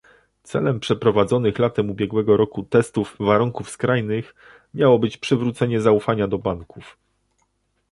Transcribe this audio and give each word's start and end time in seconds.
Celem 0.43 0.79
przeprowadzonych 0.79 1.59
latem 1.59 1.89
ubiegłego 1.89 2.37
roku 2.37 2.63
testów 2.63 3.15
warunków 3.19 3.69
skrajnych 3.69 4.35
miało 4.73 4.99
być 4.99 5.17
przywrócenie 5.17 5.81
zaufania 5.81 6.27
do 6.27 6.37
banków 6.37 6.97